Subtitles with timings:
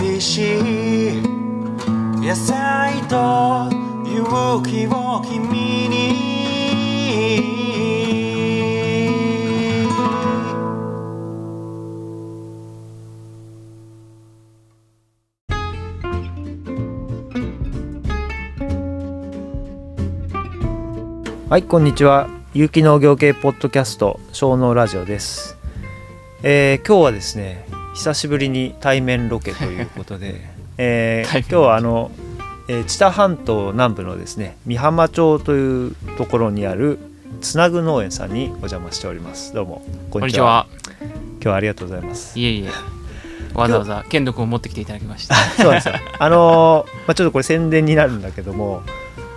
[0.00, 1.22] 美味しい
[2.20, 3.68] 野菜と
[4.06, 6.28] 勇気を君に。
[21.50, 22.28] はいこんにちは。
[22.54, 25.56] 有機農業系ポッドキャスト小農ラジオです、
[26.42, 30.40] えー今日はですね久しぶりに対面ロケということで、
[30.78, 32.12] えー今日はあの、
[32.68, 37.00] えー知多半島南部のですね美浜町というところにある
[37.40, 40.68] つなぐ農園さんにお邪魔しておりますどうもここんにちは。
[41.00, 42.68] 今日はありがとうございますいえいえ。
[43.52, 45.34] わざわざ剣道を持ってきていただきました。
[45.34, 45.94] そうですよ。
[46.20, 48.82] あのーまあ、ちょっとこれ宣伝になるんだけども、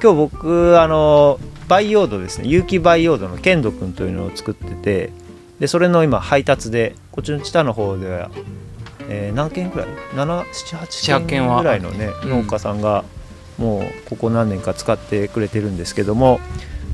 [0.04, 5.10] 今日僕、あのー培養土ですね、有機培養土のケンドくんというのを作ってて、
[5.62, 8.32] でそれの今、配達で、こっちの知多の方では、
[9.08, 13.06] えー何軒ぐらい ?7、7、8 7軒軒はぐらいのね、うん農家さんが、
[13.60, 16.40] もうここ何年か使ってくれてるんですけども、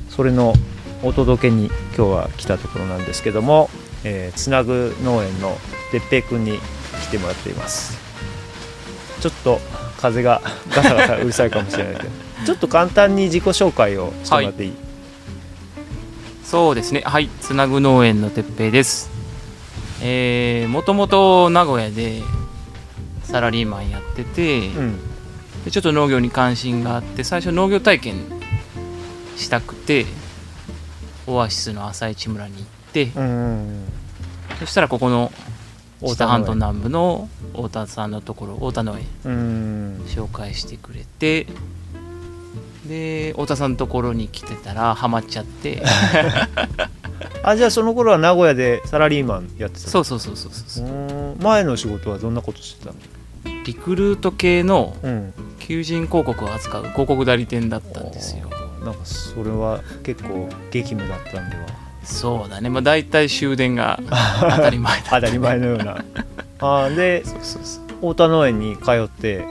[0.10, 0.54] それの
[1.02, 3.70] お届けに今日は来たところなんですけども、
[4.04, 5.58] えーつなぐ農園の
[5.94, 6.60] 哲平くんに
[7.04, 7.98] 来てもらっています。
[9.22, 9.62] ちょっと
[9.95, 10.42] 風が
[10.76, 12.10] ガサガサうるさいかもしれないけど
[12.45, 14.73] ちょっと簡単に自己紹介をしてもらっていい、
[16.48, 17.02] そうですね。
[17.02, 17.28] はい。
[17.42, 19.09] つなぐ農園のてっぺいです。
[20.02, 22.22] えー、もともと名古屋で
[23.23, 25.00] サラリーマンやってて、うん
[25.66, 28.16] でちょっと農業に関心があって、最初農業体験
[29.36, 30.06] したくて、
[31.28, 33.84] オアシスの朝市村に行って、うんうん
[34.59, 35.34] そしたらここの
[36.00, 41.45] 知多半島南部の太田さんのところ、太田農園うん紹介してくれて
[42.88, 45.84] で太田さんのところに来てたらハマっちゃって。
[47.44, 52.96] あじゃあその頃は名古屋でサラリーマンやってたそうそうそうそうそう前の仕事はどんなことしてたの？
[53.66, 55.34] リクルート系のうん。
[55.60, 58.50] 求人広告を扱う広告代理店だったんですよ。
[58.86, 61.64] なんかそれは結構激務だったんでは？
[62.04, 62.70] そうだね。
[62.70, 64.00] まあ大体終電が
[64.40, 66.04] 当たり前だ 当たり前のような。
[66.60, 67.84] あーでそうそうそう。
[68.14, 69.45] 太田農園に通って？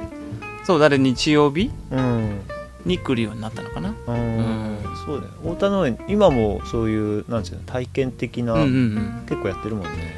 [0.65, 1.71] そうだね日曜日？
[1.91, 2.41] うん
[2.87, 3.95] に来るようになったのかな。
[4.07, 4.79] うんうん。
[5.05, 5.33] そうだよ。
[5.43, 9.27] 太田農園今もそういうなんていうの体験的な、うんうんうん。
[9.29, 10.17] 結構やってるもんね。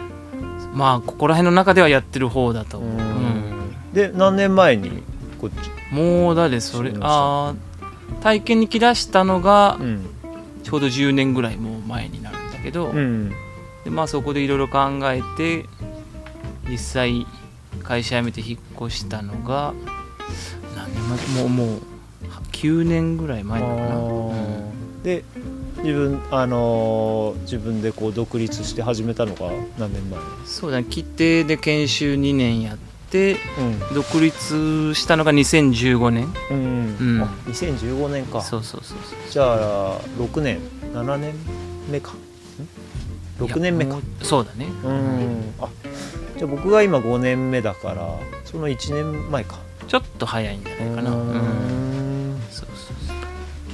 [0.73, 2.99] まあここら辺の中ではやってる方だと思う、うん。
[2.99, 3.93] うん。
[3.93, 5.03] で何年前に
[5.41, 5.55] こっち？
[5.95, 10.07] もうだでそれあー体験に来だしたのがうん。
[10.63, 13.33] ちょうど10年ぐらいもう前になるんだけど、うん。
[13.85, 15.65] でまあそこでいろいろ考えて
[16.69, 17.27] 実際
[17.83, 19.73] 会社辞めて引っ越したのが
[20.77, 21.43] 何年前？
[21.43, 21.81] もうもう
[22.59, 25.03] 9年ぐらい前なのかな、あー。
[25.05, 25.25] で
[25.77, 30.19] 自分あのー自分でこう独立して始めたのが何年前？
[30.45, 32.79] そうだね規定で研修2年やっ
[33.11, 33.95] てうん。
[33.95, 36.35] 独立したのが2015年。
[36.51, 37.23] うん、うん。
[37.23, 38.43] あ2015年か。
[38.43, 39.31] そうそうそうそう。
[39.31, 40.59] じゃあ6年
[40.93, 41.35] ？7年
[41.89, 42.13] 目か？
[42.13, 43.99] ん？6年目か。
[44.23, 44.67] そうだね。
[44.85, 45.55] うん。
[45.61, 45.69] あ
[46.37, 49.61] じゃあ僕が今5年目だからその1年前か。
[49.87, 51.11] ちょっと早いんじゃないかな。
[51.13, 51.68] ううん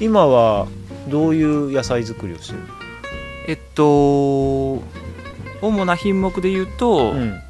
[0.01, 0.67] 今は
[1.09, 2.61] どういう野菜作りをしてる
[3.47, 4.83] えっと
[5.61, 7.41] 主な品目で言うと、うん。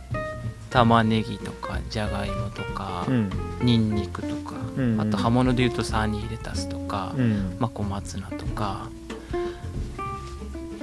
[0.70, 3.30] 玉ねぎとかじゃがいもとか、うん。
[3.62, 7.56] にんにくとか、うんあと葉物で言うとサニーレタスとか、うん。
[7.58, 8.88] まあ、小松菜とか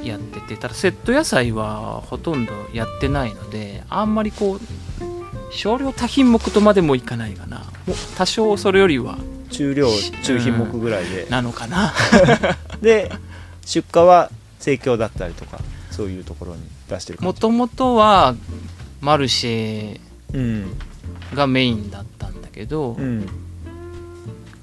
[0.03, 4.59] やっててただセット野菜はほとんどやってないのであんまりこう
[5.51, 7.63] 少量多品目とまでもいかないかな。
[8.17, 9.17] 多少それよりは
[9.51, 9.88] 中量
[10.23, 11.94] 中品目ぐらいで、なのかな。
[12.81, 13.12] で
[13.66, 14.29] 出荷は
[14.59, 15.59] 盛況だったりとか
[15.91, 18.35] そういうところに出してるもともとは
[19.01, 20.00] マルシェ
[20.34, 20.78] うん。
[21.34, 23.28] がメインだったんだけど、うん。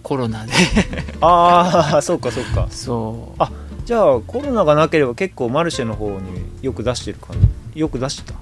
[0.03, 0.53] コロナで。
[1.21, 2.69] ああそうかそうか。
[2.71, 3.43] そう。
[3.43, 3.51] あ
[3.85, 7.37] じゃあコロナがなければ結構マルシェの方によく出してる感
[7.75, 8.39] じよく出してた？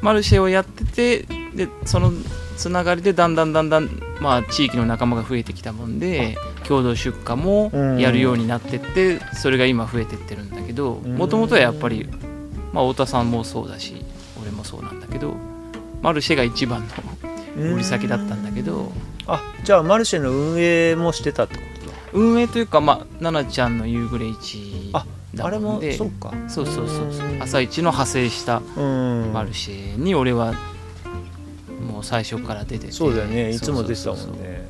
[0.00, 2.12] マルシェをやっててでその
[2.56, 3.90] つながりでだんだんだんだん、
[4.20, 11.16] まあ、地域の仲間が増えてきたもんで共同出荷もやるようになってってそれが今増えてってるんだけどうん。
[11.16, 12.08] もともとはやっぱり、
[12.72, 14.04] まあ、太田さんもそうだし
[14.40, 15.34] 俺もそうなんだけど
[16.00, 16.82] マルシェが一番
[17.56, 18.92] の売り先だったんだけど
[19.26, 21.92] あじゃあマルシェの運営もしてたってことだ。
[22.12, 25.06] 運営というか、まあ、奈々ちゃんの夕暮れ市あ
[25.40, 26.32] あれもそうか。
[26.46, 29.32] そうそうそうそううん朝一の派生したうん。
[29.32, 30.54] マルシェに俺は
[32.04, 32.92] 最初から出てて。
[32.92, 33.50] そうだよね。
[33.50, 34.64] いつも出てたもんね。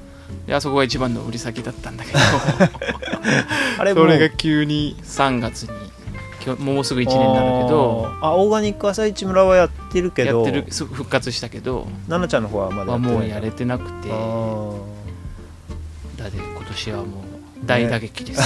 [0.46, 2.18] であそこが一番の売り先だったんだけど。
[3.78, 5.70] あれもそれが急に3月に
[6.58, 8.12] もうすぐ1年になるけど。
[8.20, 10.44] あオーガニック朝市村はやってるけど。
[10.44, 10.66] やってる。
[10.70, 14.08] す復活したけど、奈々ちゃんの方はまだもうやれてなくて。
[14.08, 14.14] だ
[16.28, 17.06] って今年はもう
[17.66, 18.42] 大打撃です、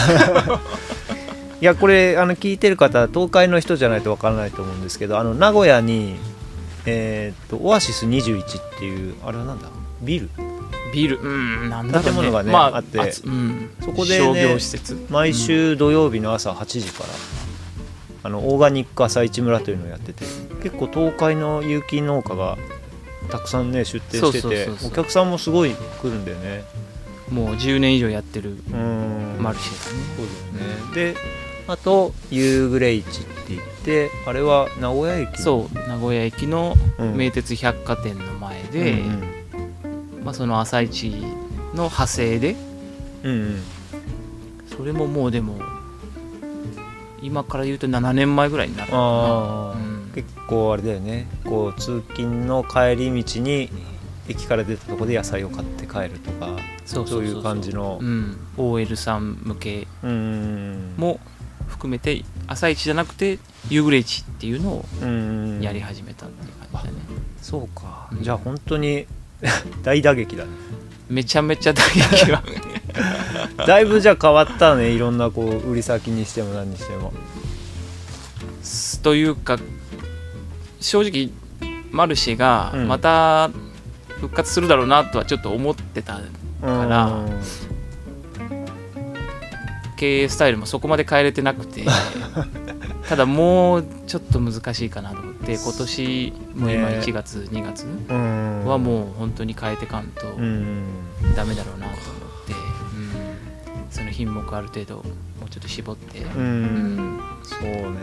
[1.61, 6.17] いやこれあの聞いてる方東海の人じゃないとわからないと思うんですけどあの名古屋に
[6.89, 9.69] えーっとオアシス21っていうあれはなんだ？
[10.03, 10.31] ビル？
[10.93, 11.19] ビル。
[11.21, 15.07] うんなんだろう、ね、建物がねまああってつうん、そこでね商業施設。
[15.11, 17.11] 毎週土曜日の朝8時から、
[18.23, 20.25] あのオーガニック朝市村というのをやってて
[20.63, 22.57] 結構東海の有機農家が
[23.31, 26.65] たくさんね出店しててお客さんもすごい来るんだよね。
[27.31, 29.37] もう10年以上やってるうん。
[29.39, 30.03] マルシェだね。
[30.17, 31.15] そうだよね。
[31.15, 31.21] で
[31.67, 35.41] あと夕暮れ市って言ってあれは名古屋駅？
[35.41, 37.17] そう名古屋駅のうん。
[37.17, 39.23] 名鉄百貨店の前で、うん
[40.25, 41.11] まあ、その朝市
[41.75, 42.55] の派生で
[43.23, 43.41] うんうん。
[43.41, 43.63] うん
[44.77, 45.59] それももうでも
[47.21, 50.13] 今から言うと7年前ぐらいになるあうん。
[50.15, 51.27] 結構あれだよね。
[51.45, 53.71] こう通勤の帰り道に
[54.29, 56.51] 駅から出たとこで野菜を買って帰るとか
[56.85, 58.37] そうそういう感じのうん。
[58.57, 61.19] OL さん向けも
[61.67, 63.39] 含めて朝市じゃなくて
[63.71, 64.85] 夕暮れ市っていうのを
[65.63, 66.99] やり始めたっていう感じだね、
[67.43, 68.23] そうか、うん。
[68.23, 69.07] じゃあ本当に
[69.83, 70.51] 大打撃だね。
[71.09, 72.43] めちゃめちゃ打撃は。
[73.67, 74.91] だいぶじゃあ変わったね。
[74.91, 77.13] いろんなこう売り先にしても何にしても。
[79.03, 79.59] というか
[80.81, 81.31] 正直
[81.91, 82.89] マルシェがうん。
[82.89, 83.51] また
[84.21, 86.23] 復活するだろうなとはちょっと思ってたか
[86.63, 87.41] らうん。
[89.97, 91.85] 経営スタイルもそこまで変えれてなくて
[93.09, 96.99] ただもうちょっと難しいかなと思って今年もう今ね。
[96.99, 98.65] 1月2月うん。
[98.67, 100.87] はもう本当に変えてかんとうん。
[101.35, 103.91] ダメだろうなと思って、うん。
[103.91, 105.03] その品目ある程度も
[105.47, 107.99] うちょっと絞って、そうね。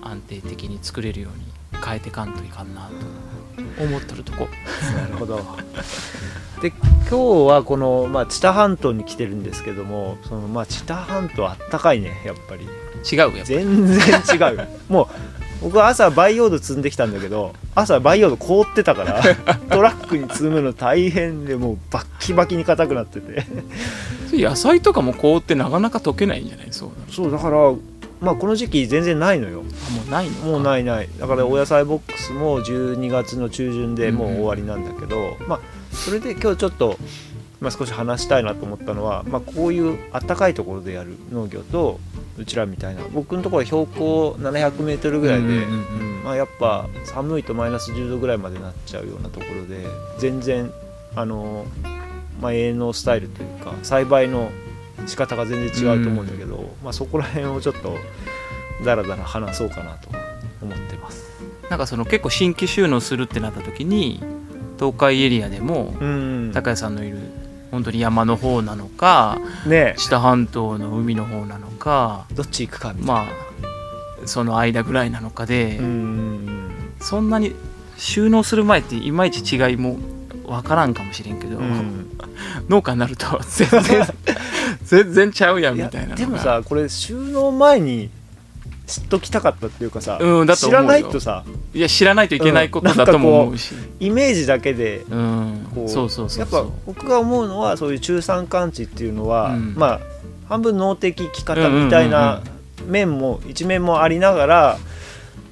[0.00, 4.48] 安定的に作れるように変えてかんといかんなと思っとるとこ。
[4.94, 5.44] なるほど。
[6.62, 7.16] で今日
[7.48, 12.68] はこの、まあ、知多半島に来てるんですけどもその、まあ、知多半島あったかいねやっぱり
[13.10, 13.98] 違うやっぱ全然
[14.50, 14.56] 違う。
[14.58, 15.06] よ もう
[15.60, 19.20] 僕は朝培養土積んできたんだけど朝培養土凍ってたから
[19.70, 23.44] トラックに積むの大変でもうバッキバキに硬くなってて。
[24.32, 26.66] 野菜とかも凍ってなかなか溶けないんじゃない？
[26.70, 26.90] そう。
[27.10, 27.72] そうだから
[28.20, 29.62] まあこの時期全然ないのよ。
[29.88, 30.46] あもうないのか。
[30.46, 31.08] もうないない。
[31.18, 35.60] だからお野菜ボックスも12月の中旬でもう終わりなんだけど、まあ
[35.92, 36.98] それで今日ちょっと、
[37.60, 41.98] まあ、少し話したいなと思ったのは、まあ、こういうあったかいところでやる農業と
[42.38, 43.02] うちらみたいな。
[43.12, 46.24] 僕のところは標高 700m ぐらいで、うんうんうんうん。
[46.24, 49.86] まあ、やっぱ寒いとマイナス10度ぐらいまでなっちゃうようなところで
[50.18, 50.72] 全然
[51.14, 51.64] あの、
[52.40, 54.50] まあ、営農スタイルというか栽培の
[55.06, 57.96] 仕方が全然違うと思うんだけど、まあ、そこら辺をちょっと
[58.84, 60.10] だらだら話そうかなと
[60.62, 61.28] 思ってます。
[61.70, 64.22] なんかその結構新規収納するってなった時に
[64.78, 66.50] 東海エリアでもうん。
[66.52, 67.18] 高谷さんのいる
[67.70, 73.12] 本当に山の方なのかね知多半島の海の方なのかどっち行くかみたいな。
[73.12, 73.48] まあ
[74.26, 76.48] その間ぐらいなのかで、うん。
[77.00, 77.54] そんなに
[77.96, 79.98] 収納する前っていまいち違いも
[80.46, 82.10] 分からんかもしれんけど、うん。
[82.68, 84.06] 農家になると全然
[84.84, 88.10] 全然ちゃうやんみたいなでもさこれ収納前に
[88.88, 91.44] 知っときたかったっていうかさ、うんだ知らないとさ
[91.74, 95.68] いや知らないといけないことだとも思うし、イメージだけでうん。
[95.74, 99.74] こうそうそうそうやっぱ僕が思うのはそういう中山間地っていうのは、うん。
[99.76, 100.00] まあ
[100.48, 102.42] 半分農的生き方みたいな
[102.86, 104.78] 面も一面もありながら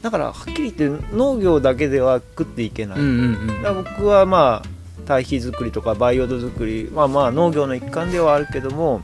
[0.01, 3.47] だからはっきり言って農業だけでは食っていけない、うんうんうん。
[3.49, 4.69] だから僕はまあ
[5.05, 9.03] 堆肥作りとか培養土作りまあまあ農業の一環ではあるけども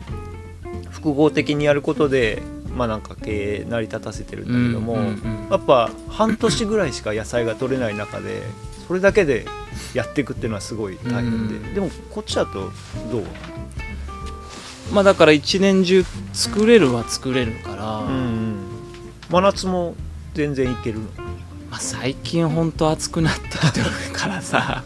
[0.90, 2.40] 複合的にやることで
[2.74, 8.42] まあなんか経営成り立たせてるんだけども、うんうんうんやっぱ半年ぐらいしか野菜が取れない中で
[8.88, 9.44] それだけで
[9.92, 11.74] やっていくっていうのはすごい大変で、うん。
[11.74, 12.70] でもこっちだと
[13.10, 13.24] どう？
[14.92, 18.56] まあだから一年中作れるは作れるから、うん
[19.30, 19.94] 真夏も
[20.34, 21.04] 全然いけるの、
[21.70, 24.84] まあ、最近ほんと暑くなってきてるからさ。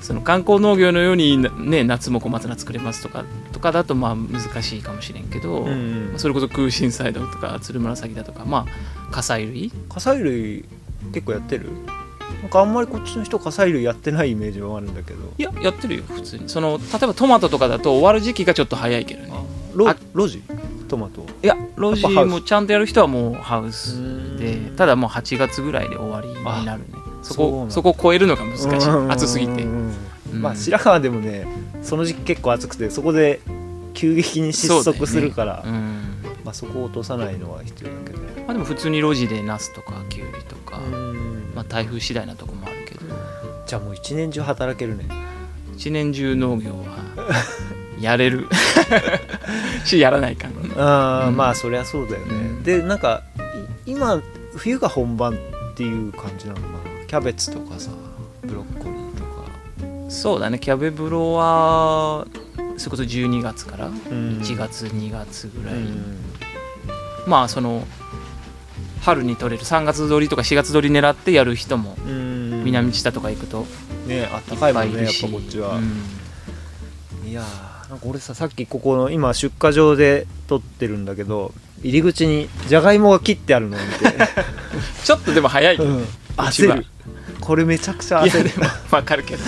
[0.00, 3.24] うその観光農業のように、ね、夏も小松菜作れますとか
[3.56, 5.68] とかだとまあ難しいかもしれんけど、ん
[6.12, 6.18] うん。
[6.18, 9.70] それこそ空心菜だとか鶴紫だとかまあ火砕類。
[9.88, 10.66] 火砕類
[11.14, 11.70] 結構やってる？
[12.42, 15.32] なんかあんまりこっちの人火砕類やってないイメージはあるんだけど。
[15.38, 16.50] いややってるよ普通に。
[16.50, 19.32] その例えばトマトとかだと終わる時期がちょっと早いけどね。
[19.74, 20.42] ロあロジ
[20.86, 21.24] トマト？
[21.42, 24.76] いやロジもちゃんとやる人はもうハウスでうん。
[24.76, 26.86] ただもう8月ぐらいで終わりになるね。
[27.22, 28.88] そこそこを超えるのが難しい。
[29.10, 29.64] 暑すぎて
[30.48, 31.46] まあ白川でもね
[31.82, 33.40] その時期結構暑くてそこで
[33.94, 36.16] 急激に失速するからうん。
[36.46, 38.20] まあ、そこを落とさないのは必要だけど。
[38.20, 41.50] まあ、でも普通に路地でナスとかキュウリとか、うん。
[41.56, 43.00] まあ、台風次第なとこもあるけど。
[43.66, 45.08] じゃあもう一年中働けるね。
[45.74, 46.98] 一年中農業は
[48.00, 48.46] やれる。
[49.84, 51.36] しやらないかんああ、うん。
[51.36, 52.62] まあそりゃそうだよね、うん。
[52.62, 53.24] でなんか
[53.86, 54.22] い今
[54.54, 55.36] 冬が本番っ
[55.74, 57.06] ていう感じなのかな。
[57.08, 57.90] キャベツとかさ
[58.42, 58.95] ブロッコリー
[60.08, 60.58] そうだね。
[60.58, 62.26] キャベブロは
[62.76, 63.94] それこそ12月からうん。
[64.40, 66.18] 1月2月ぐらい、うん。
[67.26, 67.84] まあその
[69.00, 72.64] 春に取れる3月取りとか4月取り狙ってやる人もうん。
[72.64, 73.66] 南知多とか行くと
[74.06, 77.28] ねあったかいもんねやっぱこっちは、うん。
[77.28, 84.16] いやーなんか俺ささっきここの今出荷場で撮ってるんだけど入り口にじゃがいもが切ってあるのを見て、
[85.04, 86.06] ちょっとでも早い、うん、う
[86.50, 86.74] ちは。
[86.74, 86.86] 焦る
[87.46, 88.48] これめちゃくちゃ焦る。
[88.48, 89.44] いやでも分かるけど。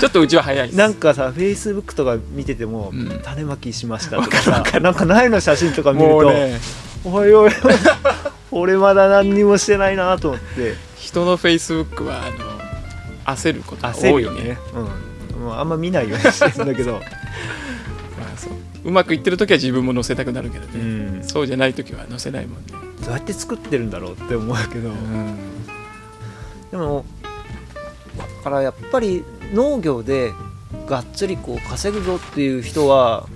[0.00, 0.78] ちょっとうちは早いです。
[0.78, 3.20] なんかさフェイスブックとか見てても、うん。
[3.20, 6.60] 種まきしましたとかさなんか苗の写真とか見ると、もうね。
[7.04, 7.50] おいおい
[8.52, 10.76] 俺まだ何にもしてないなと思って。
[10.96, 14.44] 人のフェイスブックはあの焦ることが焦多いよね。
[14.44, 14.58] ね、
[15.34, 18.52] うん、もうあんま見ないようにしてるんだけど、 まあそう。
[18.84, 22.66] うまくいってる時は自分も載せたくなるけどうね、ん、そうじゃない時は載せないもんね、
[23.04, 24.92] どうやって作ってるんだろうって思うけど、
[26.70, 27.04] でも
[28.16, 30.32] だからやっぱり農業で
[30.86, 33.28] がっつりこう稼ぐぞっていう人は、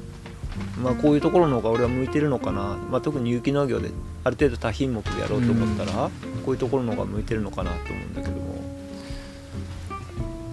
[0.82, 3.90] まあ、こういうところの方が俺は向いてるのかな、まあ、特に有機農業で
[4.24, 6.10] ある程度多品目でやろうと思ったら、
[6.44, 8.56] こういうところの方が向いてるのかなと思うんだけども。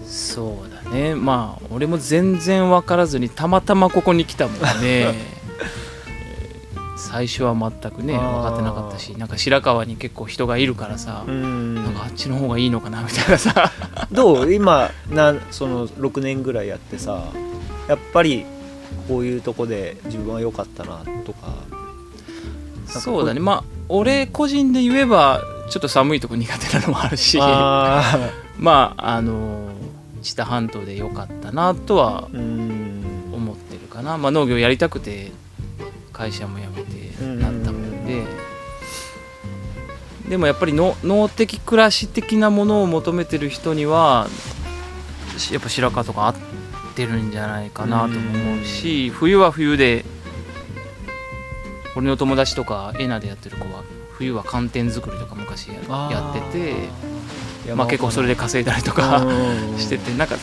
[0.06, 1.16] そうだね。
[1.16, 4.62] まあ俺も全然分からずにたまたまここに来たもんね。
[4.82, 5.33] え ー
[7.04, 11.74] 最初は全くねあ分ーかってなかったしなんか白川に結構人がいるからさ、うん。
[11.74, 13.72] なんかあっちの方がいいのかなみたいなさ。
[14.10, 14.52] どう？
[14.52, 17.24] 今なその6年ぐらいやってさ
[17.88, 18.44] やっぱり
[19.08, 21.54] こういうとこで自分は良かったなとか。
[22.86, 23.40] そうだね。
[23.40, 27.38] まあ俺個人で言えばちょっと寒いとこ苦手なのもあるし。
[27.40, 29.70] あ まああの
[30.22, 35.32] 知多半島で良かったなとは思ってるかな、まあ、農業やりたくて
[36.14, 36.93] 会社も辞めて
[40.34, 44.26] でもやっぱりの農的暮らし的なものを求めてる人には
[45.38, 46.34] しやっぱ白川とか合っ
[46.96, 50.04] てるんじゃないかなとも思うし冬は冬で
[51.94, 56.74] 俺の友達とかエナでやってる子は冬は寒天作りとか昔やってて
[57.64, 60.34] 山まあ、結構それで稼いだりとかうん しててなんか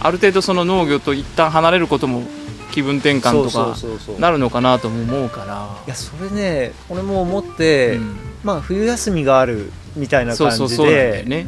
[0.00, 2.24] ある程度その農業と一旦離れることも
[2.72, 3.76] 気分転換とか
[4.18, 5.68] なるのかなとも思うから。
[5.86, 11.46] いやそれね俺も思って、うんまあ冬休みがあるみたいなそう感じそうそうなんだよでね。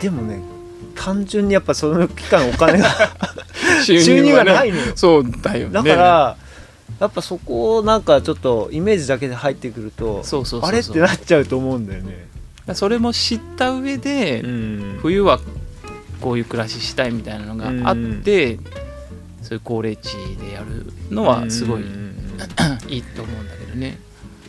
[0.00, 0.40] でもね
[0.94, 2.88] 単純にやっぱその期間お金が
[3.84, 4.92] 収 収入入がないのよ。
[4.94, 5.74] そうだよね。
[5.74, 6.36] だから
[6.98, 10.68] やっぱそこをなんかちょっとイメージだけで入ってくるとそうそうそうそう。
[10.68, 12.28] あれってなっちゃうと思うんだよね。
[12.74, 14.98] それも知った上で、ん。
[15.00, 15.40] 冬は
[16.20, 18.58] こういう暮らししたいみたいなのがあって、
[19.42, 22.92] そういう高齢地でやるのはすごいうんうんうん。
[22.92, 23.98] いいと思うんだけどね。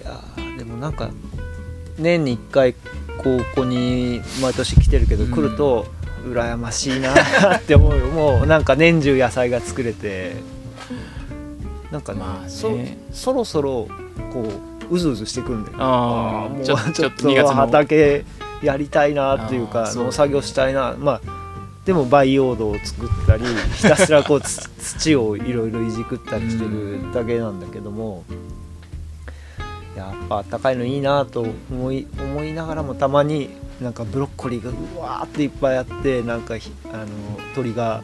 [0.01, 1.09] いやーでもなんか
[1.97, 5.31] 年に1回ここに毎年来てるけど、うん。
[5.31, 5.87] 来ると
[6.23, 7.13] 羨ましいな
[7.57, 8.05] って思うよ。
[8.13, 10.35] もうなんか年中野菜が作れて。
[11.91, 12.49] なんかね,、まあね。
[12.49, 12.69] そ
[13.11, 13.87] そろそろ
[14.31, 14.47] こ
[14.91, 15.83] ううずうずしてくんだよね。
[15.83, 18.23] あーもうあちょっと2ちょっと月の畑
[18.61, 20.95] やりたいなっていうか農作業したいな。
[20.99, 21.21] まあ
[21.85, 28.23] でも培養土を作ったりひたすらこうつ 土をいろいろいじくったりしてるだけなんだけども、
[30.07, 33.49] やっぱあったかいのいいなと思い思いながらもたまに
[33.81, 37.07] なんかブロッコリーがうわーっていっぱいあってなんかひあの
[37.55, 38.03] 鳥が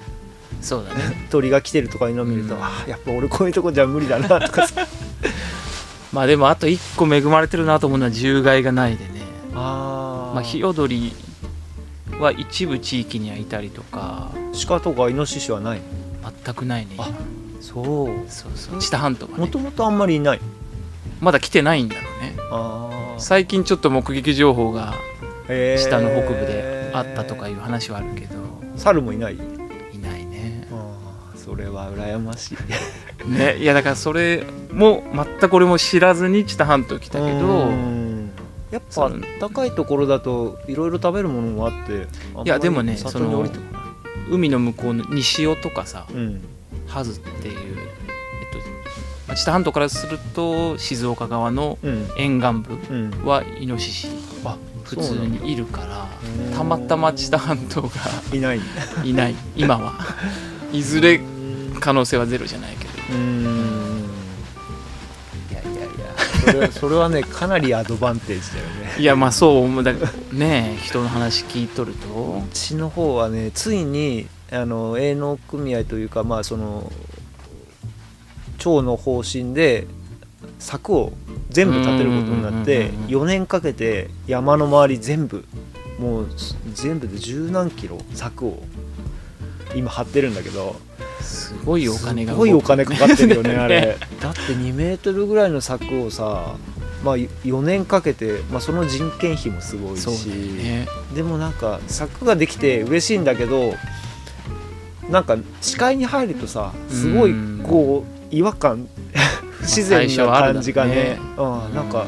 [0.61, 1.27] そうだね。
[1.29, 2.63] 鳥が来てるとかいうのを見ると、うん。
[2.63, 4.87] あーやっぱ俺こういうとこじゃ無理だなとかさ。
[6.13, 9.21] まあでもあと1個恵まれてるなと思うのは獣害がないでね。
[9.53, 11.13] あまあヒヨドリ
[12.19, 14.31] は一部地域にはいたりとか。
[14.67, 15.81] 鹿とかイノシシはない
[16.45, 16.95] 全くないね。
[16.97, 17.09] あ
[17.61, 18.29] そう。
[18.29, 18.79] そうそう。
[18.79, 19.37] 知多半島はね。
[19.37, 20.41] もともとあんまりいない
[21.21, 23.17] まだ来てないんだろうね。
[23.19, 24.93] 最近ちょっと目撃情報が
[25.47, 28.35] 下の北部であったとかいう話はあるけど。
[28.75, 29.35] 猿もいない？
[29.35, 29.37] い
[29.97, 30.67] ないね。
[31.35, 32.57] それは羨ましい。
[33.27, 37.67] ねいやだからそれも全く俺も知らずに知多半島来たけど。
[37.67, 38.31] うん。
[38.69, 39.09] やっぱ
[39.39, 42.07] 高いところだといろいろ食べるものもあって
[42.43, 43.83] いやでもね里に降りてこない。
[44.29, 46.41] 海の向こうの西尾とかさうん。
[46.85, 47.77] ハズっていう、
[49.37, 52.07] 知多半島からすると静岡側のうん。
[52.17, 53.11] 沿岸部うん。
[53.23, 54.07] はイノシシ
[54.43, 56.07] あ普通にいるから
[56.47, 57.89] うんたまたま知多半島が
[58.33, 58.59] いない。
[59.03, 59.35] いない。
[59.55, 59.93] 今は。
[60.73, 61.19] いずれ
[61.79, 62.91] 可能性はゼロじゃないけど。
[63.13, 64.09] うん。
[65.51, 65.87] いやいやいや。
[66.45, 68.65] そそれそれはねかなりアドバンテージだよ
[68.95, 68.95] ね。
[68.99, 69.83] いやまあそう思う。
[69.83, 69.93] だ
[70.33, 72.41] ね人の話聞いとると。
[72.43, 76.91] うちの方はねついにあの営農組合というかまあその
[78.57, 79.87] 町の方針で
[80.59, 81.13] 柵を
[81.49, 85.45] 全部建てることになってうんうんうんうん4年かけて山の周り全部
[85.99, 86.27] もう
[86.73, 88.61] 全部で十何キロ柵を
[89.75, 90.75] 今張ってるんだけど
[91.21, 93.97] すごいお金がすごいお金かかってるよねね あれ。
[94.21, 96.55] だって2メートルぐらいの柵をさ
[97.03, 100.07] まあ4年かけて、まあ、その人件費もすごいし。
[101.15, 103.73] でもなんか柵ができて嬉しいんだけど
[105.09, 107.63] なんか視界に入るとさすごいうん。
[107.67, 108.87] こう違和感
[109.59, 112.05] 不自然な感じがね,、まあうん、なんか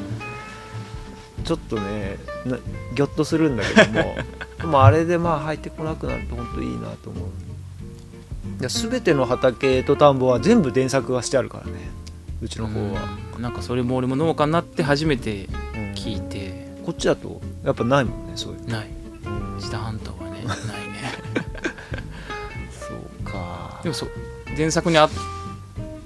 [1.43, 2.57] ちょっとねな
[2.95, 4.15] ギョッとするんだけども
[4.59, 7.29] でもあれでまあ入ってこなくなると本当いいなと思う。
[8.61, 11.89] で全ての畑と田んぼは全部電柵がしてあるからね。
[12.41, 13.01] うちの方は、
[13.35, 13.41] うん。
[13.41, 15.91] なんかそれも俺も農家になって初めてうん。
[15.93, 16.67] 聞いて。
[16.85, 18.87] こっちだとやっぱないもんねそういうない。
[19.23, 20.57] の、知多半島はねないね。
[22.71, 23.79] そうか。
[23.83, 24.09] でもそう
[24.57, 25.09] 電作にあ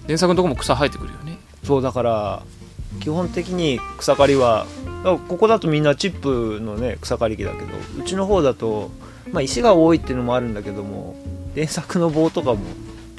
[0.06, 1.38] 原作のとこも草生えてくるよね。
[1.64, 2.44] そうだから
[3.00, 4.66] 基本的に草刈りは
[5.28, 7.66] ここだとみんなチップのね草刈り機だけど
[8.00, 8.92] うちの方だと、
[9.32, 11.16] まあ、石が多いっていうのもあるんだけども
[11.56, 12.60] 原作の棒とかも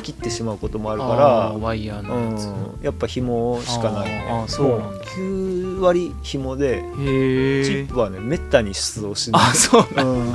[0.05, 4.29] 切ってしまうこともあるあかーワイヤーら、のやつ、うん、やっぱ紐しかないね。
[4.31, 4.85] あそうなんだ。
[4.85, 9.43] も9割紐でチップはねめったに出動しない。
[9.43, 10.35] あそううん、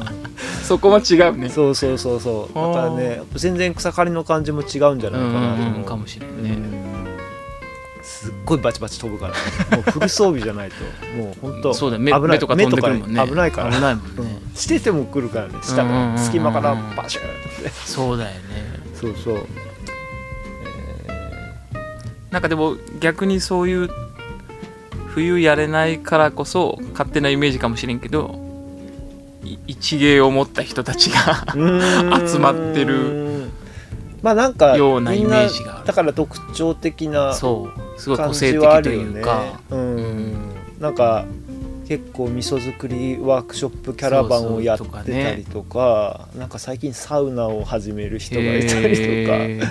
[0.63, 1.49] そこは違うね。
[1.49, 2.55] そうそうそうそう。
[2.55, 5.55] だからね全然草刈りの感じも違うんじゃないかな。
[5.55, 8.03] と思う、うんかもしれんね、うん。
[8.03, 9.37] すっごいバチバチ飛ぶから、ね、
[9.77, 10.75] もうフル装備じゃないと。
[11.15, 12.01] もう本当そうだよ。
[12.01, 12.29] 目危ない。
[12.29, 13.27] 目とか飛んでくるもんね。
[13.27, 13.71] 危ないから。
[13.71, 14.55] 危ないもんね、うん。
[14.55, 15.53] してても来るからね。
[15.61, 16.15] 下うんうんうんうん。
[16.15, 17.69] から隙間からバシューって。
[17.69, 19.45] そうだよねそうそう、
[22.31, 23.89] なんかでも逆にそういう
[25.07, 28.39] 冬やれないからこそ勝手なイメージかもしれんけど
[29.43, 33.49] い一芸を持った人たちがえー集まってる
[34.21, 37.99] まあなんかようなイメージがだから特徴的なそう。
[37.99, 39.19] すごい個感性的じはあとるよね。
[39.19, 40.35] いうかうんうん。
[40.79, 41.25] なんか
[41.89, 49.67] 結構味噌作りワークショップキャラバンをやってたりとかなんか最近サウナを始める人がいたりとか。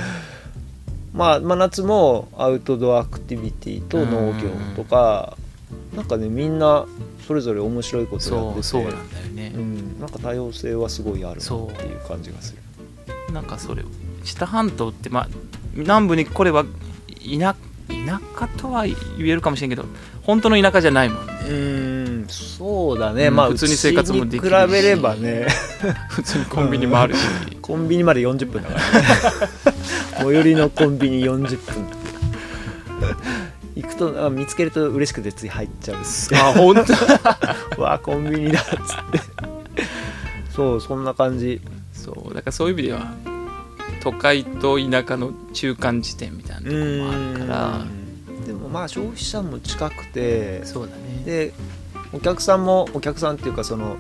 [1.15, 5.37] まあ真夏もアウトドアアクティビティと農業とか
[5.97, 6.87] なんかねみんな
[7.27, 8.63] それぞれ面白いことやってて。
[8.63, 9.53] そうそうなんだよね。
[9.55, 13.33] う、ん、なんか多様性はすごいあるなそうっていう感じがする。
[13.33, 13.85] なんかそれ
[14.25, 15.29] 知多半島ってまあ
[15.75, 16.65] 南部に来れば
[17.39, 17.57] 田
[18.09, 19.85] 田舎とは言えるかもしれんけど
[20.23, 21.27] 本当の田舎じゃないもん。
[21.27, 24.67] ねうんそうだね、うんまあ普通に生活もできるし。
[24.67, 25.47] 比べればね。
[26.11, 27.21] 普通にコンビニもあるし、
[27.63, 28.81] コンビニまで40分だから。
[28.81, 29.07] ね
[30.19, 31.59] 最寄りのコンビニ40分。
[33.77, 35.99] 行くとあ見つけると嬉しくてつい入っちゃう
[36.35, 36.75] あ本
[37.77, 37.81] 当？
[37.81, 39.21] わあコンビニだっつって。
[40.55, 41.61] そうそんな感じ。
[41.93, 43.13] そうだからそういう意味では
[44.01, 47.69] 都会と田舎の中間地点みたいなところもあるから。
[47.69, 47.98] うん
[48.49, 51.23] でもまあ消費者も近くてそうだね。
[51.25, 51.53] で
[52.15, 53.99] お客さんもお客さんっていうかその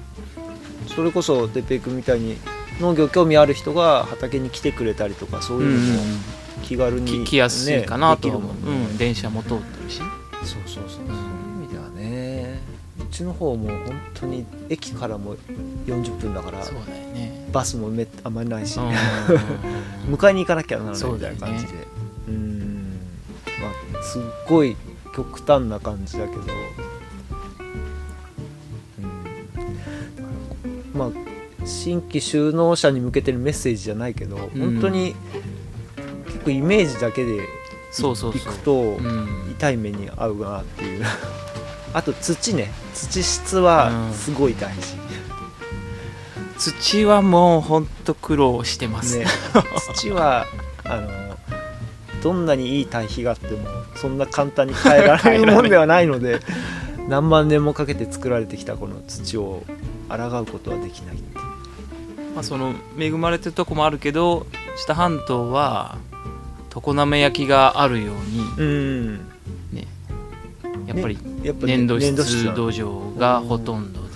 [0.86, 2.38] それこそ哲平君みたいに
[2.80, 6.02] 農業興味ある人が畑に来てくれたりとかそういうのも
[6.62, 9.98] 気軽に、き来やすいかなと思う、うん、電車も通ってるし。
[9.98, 10.06] そう
[10.66, 11.04] そうそうそう。
[11.04, 12.60] いう意味ではね。
[12.98, 15.36] うちの方も本当に駅からも
[15.86, 17.46] 40分だからそうだよね。
[17.52, 18.88] バスもめあんまりないし、うん
[20.14, 21.72] 迎えに行かなきゃならないみたいな感じで。
[21.72, 21.97] う,、ん
[23.60, 24.76] まあすっごい
[25.14, 26.42] 極端な感じだけど。
[28.98, 29.00] う
[30.96, 30.98] ん。
[30.98, 31.10] まあ
[31.66, 35.14] 新規就農者に向けてるメッセージじゃないけど、本当に
[36.26, 37.40] 結構イメージだけで
[37.90, 38.42] そうそうそう。
[38.42, 39.50] 行くとうん。
[39.52, 41.04] 痛い目に遭うなっていう。
[41.94, 42.70] あと土ね。
[42.94, 44.14] 土質はうん。
[44.14, 44.96] すごい大事、
[46.58, 49.26] 土はもうほんと苦労してます、ね、
[49.94, 50.46] 土は
[50.84, 51.27] あの
[52.22, 53.58] どんなにいい堆肥があっても
[53.96, 56.40] そんな簡単に変えられるもんではないので
[57.08, 59.64] 何万年もかけて作られてきたこの土を
[60.08, 61.48] 抗うことはできないっていう。
[62.34, 65.96] まあ、その恵まれてるとこもあるけど知多半島は
[66.70, 68.12] 常滑焼きがあるよ
[68.58, 69.14] ううん。
[69.14, 69.18] に
[69.72, 69.86] ね
[70.86, 74.08] やっぱりやっぱね粘土粘土質土壌がほとんどで。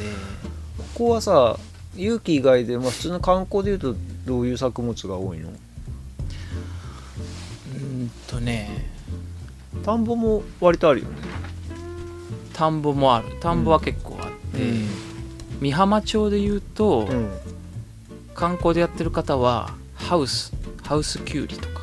[0.94, 1.56] こはさ
[1.96, 5.48] 有機以外で、まあ、普通の観光でいうとどういう作物が多いの？
[5.48, 5.58] うん
[8.32, 8.68] とね
[9.84, 11.16] 田んぼも割とあるよね。
[12.52, 13.28] 田んぼもある。
[13.40, 14.58] 田んぼは結構あって、
[15.60, 17.30] 美浜町でいうと、うん
[18.34, 21.82] 観光でやってる方はハウスハウスキュウリとか。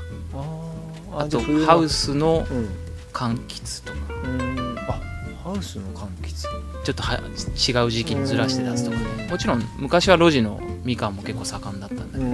[1.16, 2.70] あとハウスのうん。
[3.14, 4.14] 柑橘とか。
[4.24, 4.76] うん。
[4.80, 4.94] あ
[5.44, 6.50] ハウスの柑橘。
[6.84, 9.18] ちょっとは違う時期にずらして出すとかうん。
[9.18, 12.32] ねもちろん昔は路地のみかんも結構盛んだったんだけど、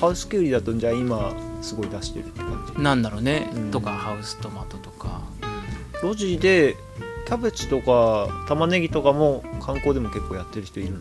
[0.00, 2.82] ハウスキュウリだとじゃあ今すごい出してるって感じ。
[2.82, 3.70] なんだろうね、うん。
[3.70, 5.20] とかハウストマトとか、
[6.02, 6.76] 路地で
[7.26, 10.98] キャベツとか玉ねぎとかも観光でも結構やってる人いるの？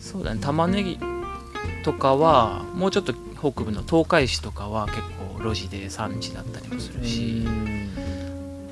[0.00, 0.40] そうだね。
[0.40, 0.98] 玉ねぎ
[1.84, 5.00] とかはもうちょっと北部の東海市とかは結
[5.40, 7.46] 構路地で産地だったりもするし、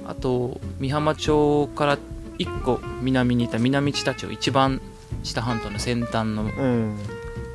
[0.07, 1.99] あと美浜町から
[2.39, 4.81] 1個南にいた南知多町一番
[5.23, 6.99] 知多半島の先端のうん。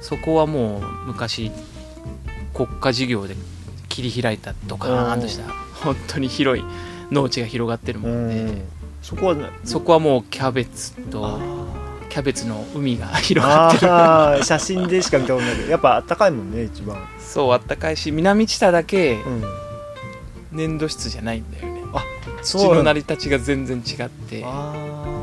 [0.01, 1.51] そこはもう昔
[2.65, 3.35] 国家事業で
[3.87, 5.47] 切り開いたドカーンとした
[5.83, 6.65] 本当に広い
[7.09, 8.61] 農地が広がってるもんで、
[9.01, 11.39] そこはねそこはもうキャベツとあ
[12.09, 14.43] キャベツの海が 広がってる。
[14.43, 15.55] 写真でしか見たことない。
[15.55, 16.97] けどやっぱあったかいもんね一番。
[17.19, 19.43] そうあったかいし南知多だけうん。
[20.51, 21.79] 粘土質じゃないんだよね。
[22.41, 24.43] 土そうの成り立ちが全然違って。
[24.45, 25.18] ああ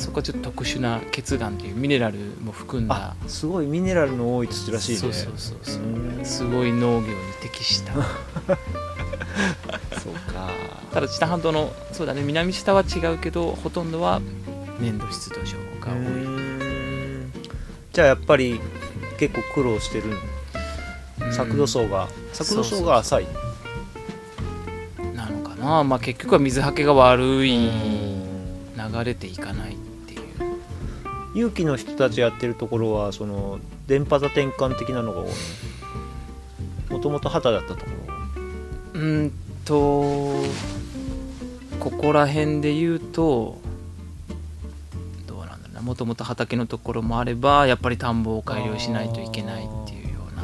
[0.00, 4.98] そこはちょっと特殊な血岩っていうミネラルも含んだあすごいミネラルの多い土らしいね。
[4.98, 5.82] そうそうそうそう。
[5.82, 6.24] うん。
[6.24, 7.92] すごい農業に適した。
[10.00, 10.48] そうか。
[10.92, 12.22] ただ知多半島のそうだね。
[12.22, 14.22] 南知多は違うけどほとんどは
[14.80, 15.98] 粘土質土壌が多い。
[15.98, 17.32] うん。
[17.92, 18.58] じゃあやっぱり
[19.18, 20.04] 結構苦労してる
[21.22, 21.32] うん。
[21.32, 22.08] 作土層が。
[22.32, 23.26] 作土層が浅い。
[25.14, 25.84] なのかな。
[25.84, 27.72] まあ結局は水はけが悪いう
[28.16, 28.20] ん
[28.88, 29.76] 流れていかない
[31.34, 35.30] 勇気の人たちやってるところはその電波座転換的なのが多い。
[36.90, 37.90] もともと旗だったとこ
[38.94, 39.32] うーん
[39.64, 40.42] と
[41.78, 43.58] ここら辺で言うと
[45.26, 45.80] どうなんだろうな。
[45.82, 50.42] もともと畑のところもあればやっぱり田んぼを改良しないといけないっていうような。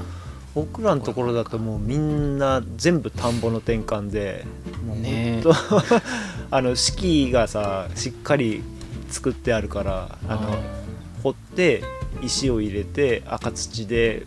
[0.54, 4.46] 僕らのところだともうみんな全部田んぼの転換で
[4.86, 5.42] もうね
[6.50, 8.62] あの敷がさしっかり
[9.08, 10.62] 作ってあるからあの
[11.22, 11.82] 掘って
[12.22, 14.24] 石を入れて赤土で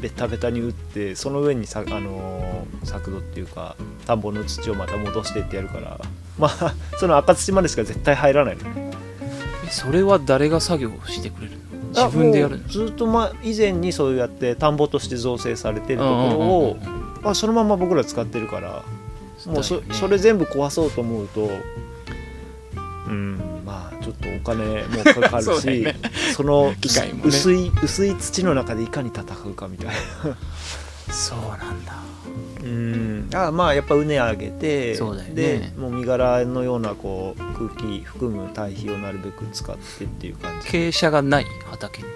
[0.00, 6.00] ベタベタに打ってその上にさ、あのー作土っていうか田んぼの土をまた戻してってやるから
[6.38, 8.56] まあ その赤土までしか絶対入らない。
[8.56, 8.62] の
[9.70, 12.04] それは誰が作業してくれるの？
[12.06, 16.76] 自分でやるずっと、ま、以前にそうやって田んぼとして造成されてるところを、
[17.22, 18.82] あそのまま僕ら使ってるから
[19.46, 21.50] もうそ,、それ全部壊そうと思うと
[23.08, 25.96] うんょっとお金もかかるし ね。
[26.34, 27.28] その機械もね。
[27.28, 29.94] 薄い薄い土の中でいかに戦うかみたいな。
[31.12, 31.94] そうなんだ。
[32.62, 33.28] うん。
[33.34, 35.34] あまあやっぱ畝上げてそうだよね。
[35.34, 40.68] でもう身柄のようなこう空気含む堆肥をなるべく使ってっていう感じ。
[40.68, 42.02] 傾斜がない畑。
[42.02, 42.08] に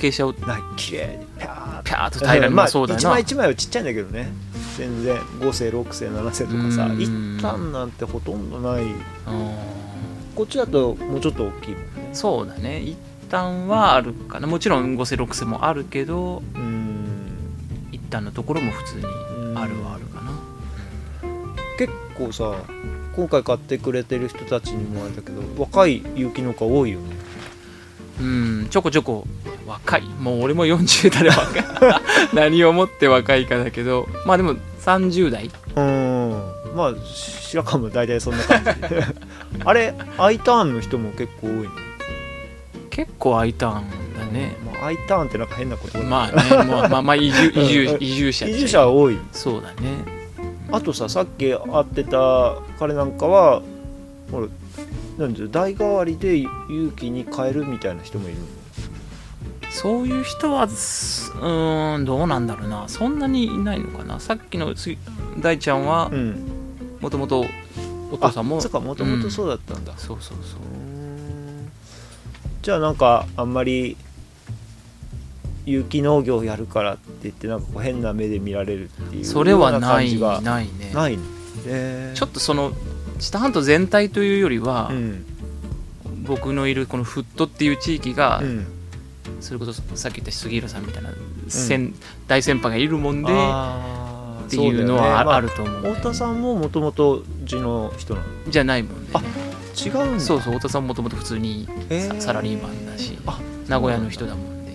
[0.00, 0.62] 傾斜をない。
[0.76, 1.26] 綺麗に。
[1.38, 2.54] ピャーッピャーっと平らに。
[2.54, 3.00] まあそうだよな。
[3.00, 4.32] 一枚一枚はちっちゃいんだけどね。
[4.76, 7.00] 全然5世6世7世とかさうん。
[7.00, 8.82] 一旦なんてほとんどない。
[8.82, 8.92] うん
[10.34, 12.10] こっちだともうちょっと大きいもんね。
[12.12, 12.80] そうだね。
[12.80, 12.96] 一
[13.30, 14.46] 旦はあるかな。
[14.46, 17.32] もちろん5世6世もあるけどうん。
[17.92, 19.04] 一旦のところも普通に
[19.56, 20.32] あるはあるかな。
[21.78, 22.54] 結構さ
[23.14, 27.16] 今回買ってくれてる人たちにもあれだけど若い有機農家多いよね。
[28.20, 28.66] うん。
[28.70, 29.26] ちょこちょこ
[29.66, 30.02] 若い。
[30.02, 31.64] もう俺も40代で若い。
[32.34, 34.08] 何をもって若いかだけど。
[34.26, 35.50] まあでも30代。
[35.76, 36.52] うん。
[36.74, 38.70] まあ白川も大体そんな感じ
[39.64, 41.70] あれ I ターンの人も結構多いの？
[42.90, 43.84] 結構空いたん
[44.18, 49.18] だね、まあ、I ターンってなんか変なことまあねもうまあまあ移住移住移住者移住者は多い。
[49.32, 50.04] そうだね。
[50.70, 53.62] あとささっき会ってた彼なんかは
[54.30, 54.48] ほら
[55.18, 58.46] なんで代替わりで勇気に変えるみたいな人もいるの？
[59.70, 62.88] そういう人はすうーんどうなんだろうな。
[62.88, 64.20] そんなにいないのかな。
[64.20, 64.94] さっきのす
[65.38, 66.58] 大ちゃんはうん。
[67.00, 67.44] もともと
[68.12, 68.58] お父さんも？
[68.58, 70.60] あそっかもともとそうだったんだ、そうそうそう。
[72.62, 73.96] じゃあなんかあんまり
[75.66, 80.92] 有機農業やるからって言ってなんかこう変な目で見られるっていうそれはないないね。
[80.94, 81.22] ないの
[81.66, 82.16] えー。
[82.16, 82.72] ちょっとその
[83.18, 85.26] 知多半島全体というよりは、うん。
[86.24, 88.66] 僕のいるこのフットっていう地域が、うん。
[89.40, 91.10] それこそさっき言った杉浦さんみたいな、
[91.48, 91.94] 先
[92.28, 93.28] 大先輩がいるもんで
[94.56, 95.82] っていうのはあ,、あると思う。
[95.82, 98.26] ね太田さんももともと地の人なの？
[98.48, 99.24] じゃないもんで、ね、
[99.76, 100.20] 違うんだ。
[100.20, 104.72] そうそう太田さんもともと普通にササラリーマンだしあ名古屋の人だもんで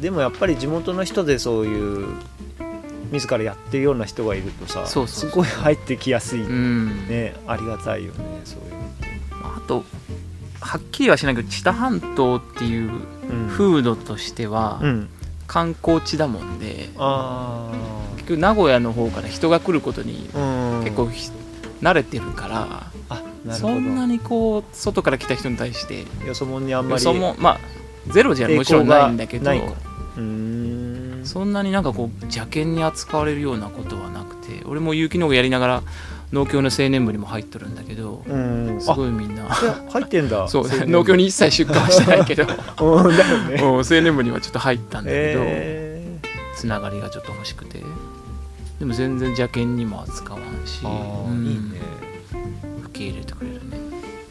[0.00, 2.06] でもやっぱり地元の人でそういう
[3.12, 8.72] 自らやってるような人がいるとさすごい入ってきやすい、うん、ねありがたいよねそういう
[9.42, 9.84] あと
[10.60, 12.90] はっきりはしないけど知多半島っていう
[13.48, 15.08] 風土としてはうん。
[15.48, 17.70] 観光地だもんで、あ
[18.22, 20.28] 結局名古屋の方から人が来ることに
[20.84, 21.30] 結構ひ
[21.80, 22.90] 慣れてるか
[23.46, 29.50] らそんなにこう外から来た人に対してよそもんにあんまりよそもまあゼロじゃもちろんないんだけど
[31.24, 35.82] そんなになんかこう邪険に扱われるようなことはなくて俺も有機農業やりながら
[36.32, 38.80] 農協の青年部にも入っとるんだけどうん。
[38.80, 40.46] すごいみんな入ってんだ。
[40.48, 42.46] そう農協に一切出荷はしてないけど
[42.78, 45.92] 青年部にはちょっと入ったんだけど、え
[46.54, 47.82] つながりがちょっと欲しくて
[48.82, 50.90] でも全然邪険にも扱わんしうん。
[51.46, 51.80] ーいいね。
[52.86, 53.78] 受け入れてくれるね。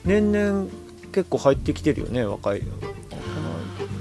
[0.03, 0.67] 年々
[1.13, 2.61] 結構入ってきてるよね若い。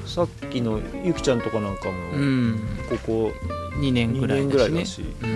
[0.07, 2.61] さっきのゆきちゃんとかなんかもうん。
[2.89, 3.33] ここ
[3.77, 5.05] 2年2ぐらいだし。
[5.23, 5.31] うん。
[5.31, 5.35] う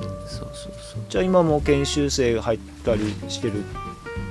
[0.00, 0.02] ん。
[0.26, 1.02] そうそうそう。
[1.08, 3.62] じゃあ今も研修生が入ったりしてる？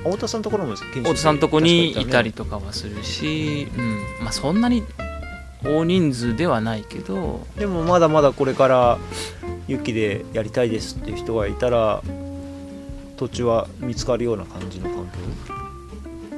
[0.03, 4.01] 太田さんのところも研修生大田さんのとこにいたり確とかはするし、うん。
[4.21, 4.83] まあ、そんなに
[5.63, 7.47] 大人数ではないけど。
[7.57, 8.97] でもまだまだこれから
[9.69, 12.01] 雪でやりたいですっていう人がいたら
[13.17, 15.07] 土地は見つかるような感じの環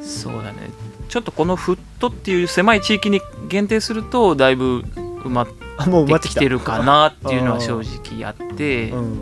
[0.03, 0.69] そうだね。
[1.09, 6.39] ちょっとこのフットっていう狭い地域に限定するとだいぶ埋まってきた。
[6.39, 9.17] てるかなっていうのは正直あってうん。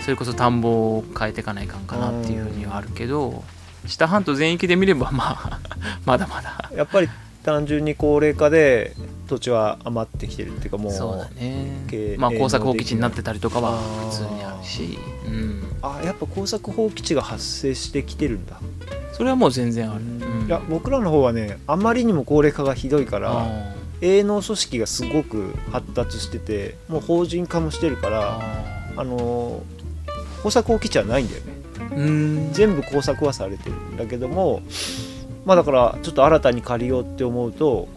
[0.00, 3.44] それこそ田んぼを変えていかないかんかなっていうふうにはあるけど
[3.86, 5.60] 知多半島全域で見ればまあ
[6.06, 6.70] まだまだ。
[6.74, 7.08] やっぱり
[7.44, 8.94] 単純に高齢化で
[9.26, 12.16] 土地は余ってきてるっていうかもうそうだね。
[12.18, 13.78] まあ耕作放棄地になってたりとかは
[14.10, 18.60] 普通にあるし、うん、あやっぱ耕作放棄地が発生してきてるんだ、
[19.12, 20.46] それはもう全然ある、うん。
[20.46, 28.40] いや僕らの方はねあまりにも高齢化がひどいからあ営農組織がすごく発達しててもう法人化もしてるかーらあ
[28.96, 29.80] あのー
[30.42, 31.52] 耕作放棄地はないんだよね。
[31.90, 32.10] ーう
[32.50, 32.52] ん。
[32.52, 34.62] 全部耕作はされてるんだけども
[35.50, 37.88] まあだからちょっと新たに借りようって思うと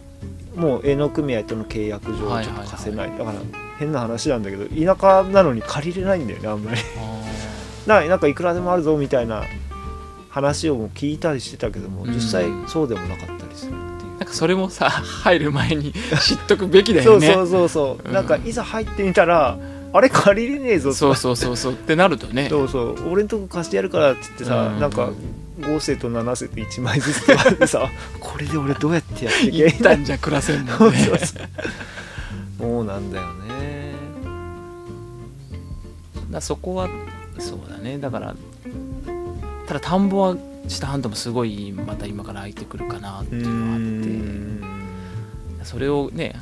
[0.56, 3.34] もう営農組合との契約上ちょっと貸せない,、だから
[3.78, 6.80] 変な話なんだけど田舎なのに借りれないんだよねあんまり。
[6.98, 7.22] あ
[7.86, 9.44] ななんかいくらでもあるぞみたいな
[10.30, 12.12] 話をも聞いたりしてたけどもうん。
[12.12, 14.16] 実際そうでもなかったりするっていう。
[14.16, 14.90] ーなんかそれもさ
[15.22, 17.34] 入る前に 知っとくべきだそうよね。
[17.34, 18.10] そうそうそう、う。
[18.10, 19.56] んなんかいざ入ってみたら
[19.92, 21.72] あれ借りれねえぞとそうそうそうそう。
[21.74, 22.48] ってなるとね。
[22.50, 23.12] そうそう。
[23.12, 24.80] 俺んとこ貸してやるからって言ってさ、うん。
[24.80, 25.10] なんか
[25.58, 27.88] 5世と7世と1枚ずつとかでさ
[28.20, 31.18] これで俺どうやってやっていけばいい一んじゃ暮らせんもそんねう
[32.58, 32.84] そう。
[32.84, 33.94] なんだよね。
[36.30, 36.88] だそこは
[37.38, 37.98] そうだね。
[37.98, 38.34] だから
[39.66, 40.36] ただ田んぼは
[40.66, 45.64] 下半島もすごいまた今から空いてくるかなっていうのがあって。
[45.64, 46.34] それをね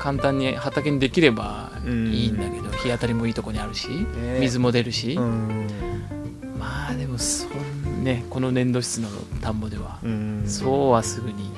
[0.00, 4.38] 簡単に畑にできればいいんだけど日当たりもいいとこにあるしね。
[4.40, 5.14] 水も出るし。
[5.14, 5.66] うん。
[6.58, 7.50] まあでもそん
[8.02, 9.08] ねこの粘土質の
[9.40, 10.44] 田んぼではうん。
[10.46, 11.50] そうはすぐに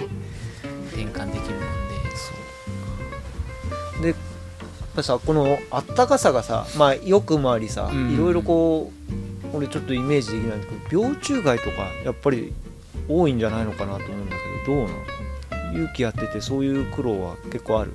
[0.93, 1.95] 転換できるもんで。
[4.03, 4.17] でやっ
[4.97, 8.15] ぱさこのあったかさがさまあよくもありさ、うん。
[8.15, 8.93] いろいろこ
[9.53, 12.53] う俺ちょっとイメージできないんだけど病虫害とかやっぱり
[13.09, 14.99] 多いんじゃないのかなと思うんだけどどうなの？
[15.75, 17.93] 勇気やっててそういう苦労は結構ある？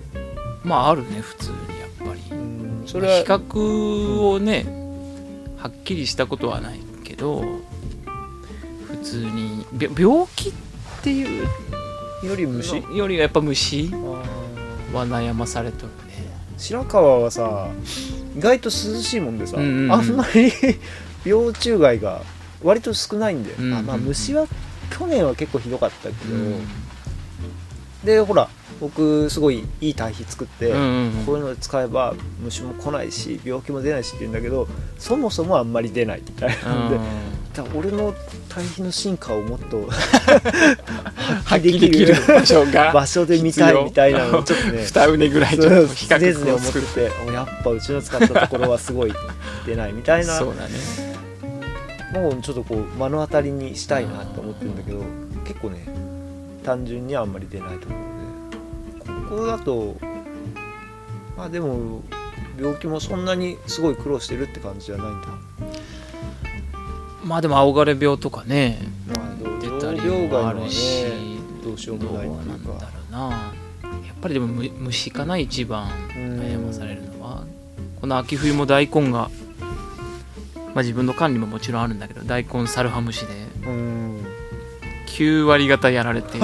[0.64, 2.22] まああるね普通にやっぱり。
[2.32, 2.84] うん。
[2.86, 4.66] そ比れは較をね
[5.58, 7.62] はっきりしたことはないけど普
[9.04, 9.66] 通に。
[9.74, 10.54] び病気っ
[11.02, 11.48] ていう
[12.28, 12.76] より虫？
[12.76, 13.90] よりはやっぱ虫？
[14.94, 16.30] は悩まされとるね。
[16.58, 17.70] 白川はさ
[18.36, 19.92] 意外と涼しいもんでさ、うんうんうん。
[19.92, 20.52] あんまり
[21.26, 22.22] 病虫害が
[22.64, 23.78] 割と少ないんだよ、うんうんうん。
[23.78, 24.46] あまあ虫は
[24.90, 26.62] 去年は結構ひどかったけど、うん。
[28.04, 37.00] でほら僕すごいいい堆肥作って、うんうんこういうので使えば虫も来ないし病気も出ないしって言うんだけどそもそもあんまり出ないみたいなので、
[37.76, 38.14] 俺の
[38.50, 39.88] 堆肥の進化をもっと
[41.46, 49.14] 発揮できる場所が 場所で見たいみたいなのをちょっとね二畝ぐらいちょっと比較思ってておやっぱうちの使ったところはすごい
[49.66, 50.34] 出ないみたいな。
[50.40, 51.10] そうだね。
[52.14, 55.04] のをちょっとこう目の当たりにしたいなって思ってるんだけど
[55.46, 55.88] 結構ね
[56.64, 59.30] 単純にあんまり出ないところで。
[59.30, 59.98] ここだと
[61.38, 62.02] まあでも
[62.60, 65.28] 病気もそんなにすごい苦労してるって感じじゃないんだ
[67.24, 71.06] まあでも青枯れ病とかねまあ出たりもあるし
[71.64, 72.76] どうしようもないなんだろ
[73.10, 73.30] うな。
[74.06, 77.46] やっぱりでもむ虫かな一番うん悩まされるのは
[78.02, 79.30] この秋冬も大根が、
[80.74, 83.34] まあ、自分の管理ももちろんあるんだけど大根サルハムシで
[83.66, 84.26] うん。
[85.08, 86.38] 9割方やられて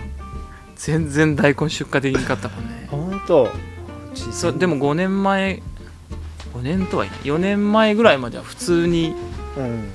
[0.76, 2.88] 全然大根出荷できんかったもんね。
[2.90, 3.48] 本当。
[4.14, 5.62] そうでも5年前
[6.54, 7.18] 5年とはいない。
[7.20, 9.14] 4年前ぐらいまでは普通に
[9.56, 9.88] うん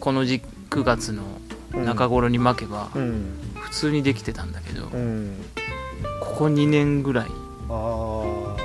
[0.00, 1.22] この時9月の
[1.74, 1.84] うん。
[1.84, 3.38] 中頃に巻けばうん。
[3.60, 5.36] 普通にできてたんだけど、うん。
[6.20, 7.28] ここ2年ぐらい
[7.68, 8.56] 同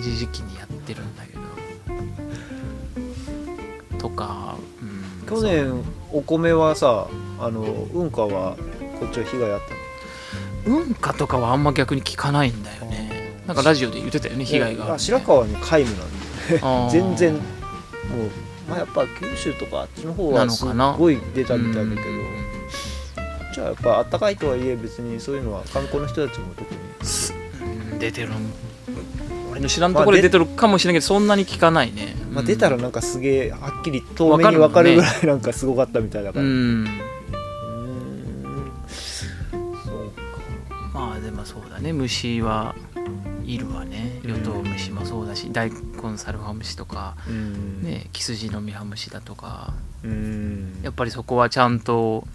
[0.00, 1.42] じ時期にやってるんだけど。
[3.98, 5.26] とか、うん。
[5.26, 7.06] 去年お米はさ
[7.38, 8.56] あの運河は
[8.98, 9.60] こっちは被害あっ
[10.64, 10.78] たの？
[10.78, 13.42] 運河とかはあんま逆に聞かないんだよね。
[13.46, 14.94] なんかラジオで言ってたよね被害が。
[14.94, 16.90] あ白川に皆無なんで。
[16.90, 17.42] 全然もう
[18.72, 20.64] まあやっぱ九州とかあっちの方なはす
[20.98, 22.10] ごい出たみたいだけど。
[22.10, 22.52] うん。
[23.54, 26.80] じゃあやっぱあったかいとはいえ別にそういうのは観光の人たちも特に。
[27.92, 28.30] うん出てる。
[29.50, 32.46] 俺の知らんところで出てるかもしれないけどそんなに聞かないね、まあ、うん。
[32.46, 36.44] 出たらなんかすげえはっきり遠目に分かるぐらいなんかすごかったみたいだから。
[36.44, 36.86] ううんん。
[39.84, 40.98] そうか。
[40.98, 41.92] まあでもそうだね。
[41.92, 42.74] 虫は
[43.44, 44.20] いるわね。
[44.24, 47.82] ヨトウムシもそうだし大根サルハムシとかうん。
[47.82, 49.74] ねキスジノミハムシだとか
[50.04, 50.80] うん。
[50.82, 52.26] やっぱりそこはちゃんと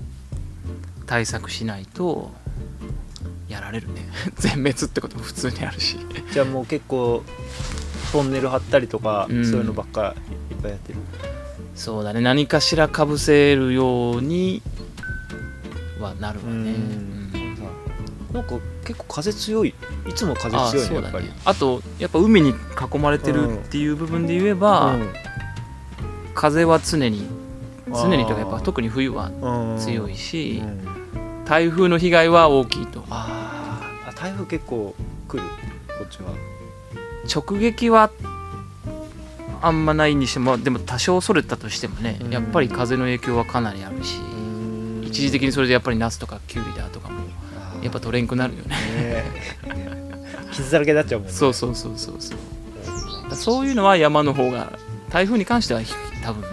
[1.06, 2.32] 対策しないと
[3.48, 4.08] やられるね。
[4.38, 5.98] 全滅ってことも普通にあるし。
[6.32, 7.24] じゃあもう結構
[8.12, 9.46] トンネル張ったりとか、うん。
[9.46, 10.16] そういうのばっか
[10.52, 11.00] いっぱいやってる。
[11.76, 12.22] そうだね。
[12.22, 14.62] 何かしらかぶせるように
[16.00, 16.52] はなるわね。
[16.52, 17.32] うん。
[17.34, 18.34] うん。
[18.34, 18.56] なんか
[18.88, 19.76] 結構風強い
[20.08, 21.26] いつも風あ強いねやっぱり。
[21.26, 21.34] ね。
[21.44, 24.96] あとやっぱ海に囲まれてるっていう部分で言えば、
[26.34, 27.28] 風は常に
[27.88, 31.44] 常にというかやっぱ特に冬はうん強いし、うん。
[31.44, 33.04] 台風の被害は大きいと。
[33.10, 33.82] あ
[34.16, 34.96] 台風結構
[35.28, 35.44] 来る？
[36.00, 36.32] こっちは。
[37.34, 38.10] 直撃は
[39.62, 42.32] あんまないにしてもでも多少それたとしてもね、うん。
[42.32, 44.20] やっぱり風の影響はかなりあるし、
[45.04, 47.22] 一時的にそれでやっぱりナスとかキュウリだとかも
[47.82, 48.76] やっぱ取れんくなるよね。
[48.76, 49.24] ね
[50.52, 51.34] 傷だらけになっちゃうもんね。
[51.34, 52.16] そうそうそうそう。
[52.20, 54.78] そうそういうのは山の方が
[55.10, 56.44] 台風に関してはひ多分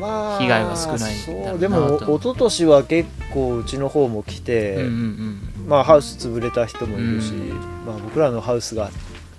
[0.00, 1.58] まあ被害は少ないそう。
[1.58, 5.68] でもと一昨年は結構うちの方も来て、うんうんうん。
[5.68, 8.90] まあハウス潰れた人もいるし、うんまあ僕らのハウスが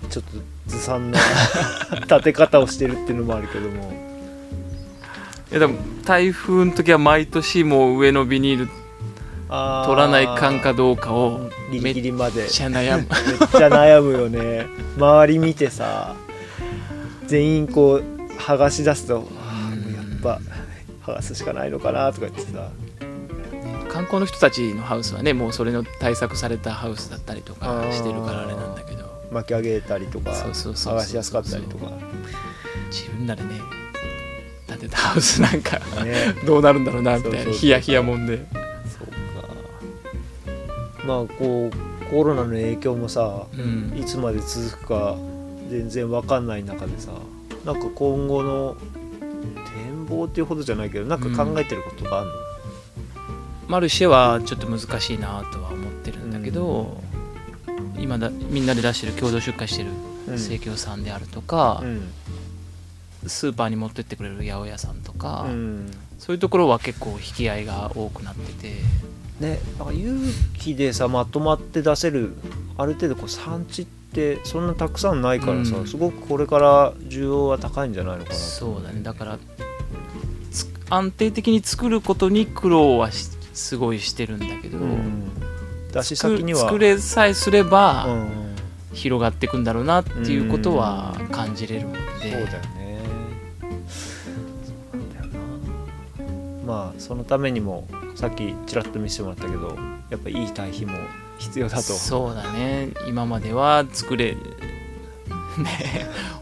[0.08, 0.30] ちょっと
[0.66, 1.18] ずさんな
[2.08, 3.92] 建て方をしてるっていうのもあるけども。
[5.50, 8.68] いやでも台風の時は毎年もう上のビニール
[9.48, 12.42] 取らないかんかどうかをギリギリまで。
[12.42, 13.02] めっちゃ悩む。
[13.02, 13.08] めっ
[13.48, 14.66] ちゃ悩むよね。
[14.96, 16.16] 周り見てさ
[17.26, 18.02] 全員こう
[18.38, 20.40] 剥がし出すとあーもうやっぱ
[21.12, 22.70] 剥がすしかないのかなとか言ってさ。
[23.88, 29.06] 観光の人たちのハウスはねもうそれの対策されたハウスだったりとかしてるからあれなんだけど。
[29.32, 31.92] 巻き上げたりとか剥がしやすかったりとか。
[32.90, 33.50] 自分らでね
[34.66, 36.34] 建てたハウスなんかね。
[36.44, 37.52] どうなるんだろうなみたいな。
[37.52, 38.44] ヒヤヒヤもんで
[41.06, 43.98] まあこうコロナの影響もさうん。
[43.98, 45.16] いつまで続くか
[45.70, 47.12] 全然わかんない中でさ
[47.64, 48.76] なんか今後の
[49.74, 52.32] 展望っていうほどじゃないけどなんか考えてることがあるの、
[53.66, 57.00] マルシェはちょっと難しいなとは思ってるんだけど、
[57.98, 59.90] 今だみんなで出してる共同出荷してる
[60.28, 60.38] うん。
[60.38, 62.08] 生協さんであるとかう、ん。
[63.26, 68.72] スーパーに持ってってくれる八百屋さんとか、うんそういうところは結構引き合いが多くなってて。
[69.40, 70.18] ねなんか勇
[70.58, 72.34] 気でさまとまって出せる
[72.78, 75.86] ある程度こう産地ってそんなたくさんないからさ、うん。
[75.86, 78.40] すごくこれから需要は高いんじゃないのかなと。
[78.40, 79.02] そうだね。
[79.02, 79.38] だから
[80.50, 85.30] つ安定的に作ることに苦労はしすごいしてるんだけど、うん。
[85.92, 86.60] 出し作先には。
[86.60, 88.46] 作れさえすれば、うん。
[88.94, 92.75] 広がっていくんだろうなっていうことは感じれるもんで、そうだよね
[96.66, 99.76] まあそのためにもさっきちらっと見せてもらったけど
[100.10, 100.98] やっぱいい堆肥も
[101.38, 101.82] 必要だと。
[101.82, 102.90] そうだね。
[103.08, 104.38] 今までは作れね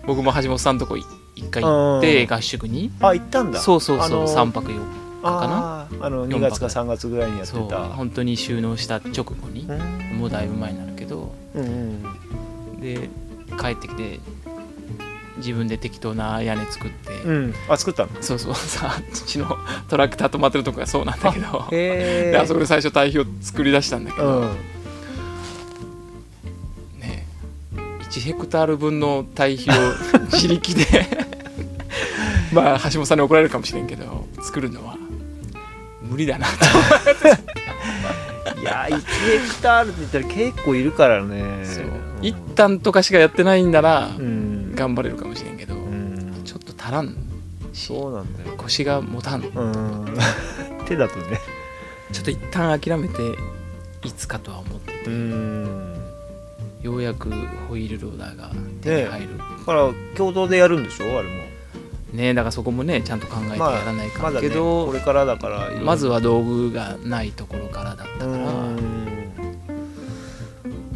[0.06, 1.04] 僕も橋本さんとこい
[1.36, 2.90] 一回行って合宿に。
[3.00, 3.60] あ行ったんだ。
[3.60, 5.88] そうそうそうあの3泊4日かな？
[6.00, 7.84] あの2月か3月ぐらいにやってた。
[7.84, 10.18] 本当に収納した直後にうん。
[10.18, 11.34] もうだいぶ前になるけど。
[11.54, 12.80] うんうん。
[12.80, 13.08] で
[13.60, 14.20] 帰ってきて
[15.38, 17.54] 自分で適当な屋根作って、うん。
[17.68, 18.10] あ作ったの？
[18.20, 18.54] そうそう。
[18.56, 19.56] さうちの
[19.88, 21.68] トラクター止まってるとこがそうなんだけど。
[21.72, 24.48] へであそこで最初堆肥を作り出したんだけど、うん。
[27.00, 27.26] ね
[28.10, 29.82] 1ヘクタール分の堆肥を
[30.32, 30.84] 自力で。
[32.52, 34.96] まあ橋本さんに怒られるかもしれんけど作るのは
[36.02, 36.52] 無理だなと
[37.28, 37.63] い
[38.64, 41.64] や1ヘクタールって言ったら結構いるからね。
[41.64, 41.84] そう。
[41.84, 44.74] うん一旦とかしかやってないんならうん。
[44.74, 46.40] 頑張れるかもしれんけど、うん。
[46.44, 47.14] ちょっと足らん
[47.74, 49.42] しそうなんだよ腰が持たん。
[49.42, 50.06] うん。
[50.86, 51.38] 手だとね。
[52.12, 53.14] ちょっと一旦諦めて
[54.04, 55.94] いつかとは思ってて、うん。
[56.80, 57.30] ようやく
[57.68, 58.50] ホイールローダーが
[58.80, 59.28] 手に入る。
[59.38, 61.04] だから共同でやるんでしょ？
[61.18, 61.42] あれも
[62.14, 68.38] ねだからそこもねちゃんと考えてやらないかまだねんけど、これからだからまずは道具がないところからだったか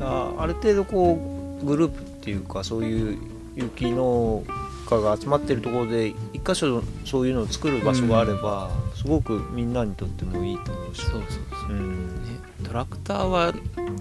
[0.00, 3.18] ら、ある程度こうグループっていうかそういう
[3.56, 4.44] 雪の
[4.86, 11.02] 家が集まってるところで一箇所そういうのを作る場所があれば、すごくみんなにとってもいいと思うし。
[11.02, 11.22] そうそう
[11.68, 12.22] そう、うん。
[12.22, 13.54] ね、トラクターは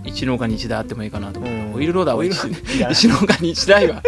[0.03, 1.73] 一農家に一台あってもいいかなと思う、うん。
[1.75, 2.45] オイルローダーは一。
[2.45, 2.89] オイルいや。
[2.89, 4.01] 一農家に一台は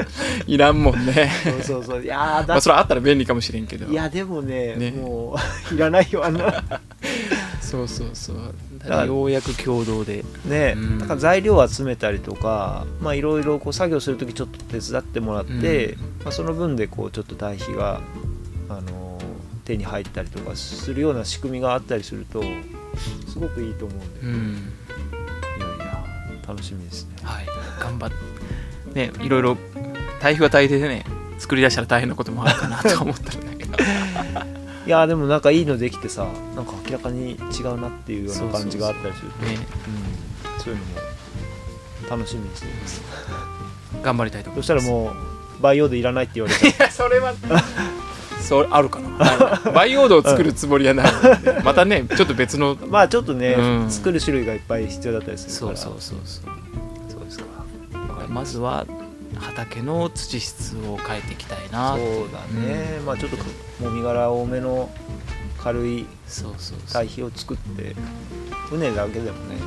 [0.48, 1.32] いらんもんね。
[1.44, 2.04] そうそうそう。
[2.04, 3.92] いや まあそれあったら便利かもしれんけど。
[3.92, 4.92] いやでもねね。
[4.92, 5.38] も
[5.72, 6.64] う いらないよあんな。
[7.62, 9.06] そうそうそう。
[9.06, 10.26] ようやく共同で。
[10.46, 11.00] ね、うん。
[11.00, 16.00] だから材料を集めたりとかまあいろいろこう作業する時ちょっと手伝ってもらって、うん。
[16.24, 18.02] まあ、その分でこうちょっと堆肥が、
[18.70, 19.10] あのー
[19.70, 22.44] 手に入ったりとかするような仕組みがあったりすると
[23.32, 24.74] すごくいいと思うんで、いうん。
[25.80, 26.06] やいや
[26.48, 27.16] 楽しみですね。
[27.24, 27.46] はい。
[27.80, 28.16] 頑張って
[28.96, 29.58] ねいろいろ
[30.22, 31.06] 台風は大変でね
[31.38, 33.78] 作り出したら大変なこともあるかなと思ったんだけど
[34.86, 39.58] いやでもなんかいいのできてさなんか明らかに違うなっていうような感じがあったりするとね。
[40.58, 41.00] うん、そういうのも
[42.10, 43.02] 楽しみにしています。
[44.04, 44.84] 頑張りたいと思いそます。
[44.84, 47.34] したらもう培養土いらないって言われたら いやそれは
[48.50, 49.10] それあるかな。
[49.74, 51.12] 培養土を作るつもりはない、
[51.64, 53.92] またねちょっと別のまあちょっとね、うん。
[53.92, 55.78] 作る種類がいっぱい必要だったりするから。
[55.78, 56.46] そうそうそうそう。
[57.12, 57.46] そうですか
[58.28, 58.88] まずは
[59.36, 61.96] 畑の土質を変えていきたいな。
[61.96, 63.38] そうっていうだね、まあちょっと
[63.84, 64.90] もみ殻多めの
[65.62, 66.08] 軽い
[66.92, 67.96] 堆肥を作って
[68.72, 69.62] 畝だけでもねね。